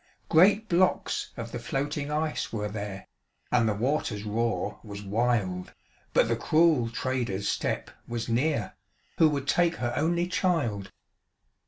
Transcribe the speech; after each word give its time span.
Great 0.29 0.67
blocks 0.67 1.29
of 1.37 1.51
the 1.51 1.59
floating 1.59 2.09
ice 2.09 2.51
were 2.51 2.67
there, 2.67 3.07
And 3.51 3.69
the 3.69 3.75
water's 3.75 4.23
roar 4.23 4.79
was 4.83 5.03
wild, 5.03 5.75
But 6.11 6.27
the 6.27 6.35
cruel 6.35 6.89
trader's 6.89 7.47
step 7.47 7.91
was 8.07 8.27
near, 8.27 8.73
Who 9.19 9.29
would 9.29 9.47
take 9.47 9.75
her 9.75 9.93
only 9.95 10.25
child. 10.25 10.91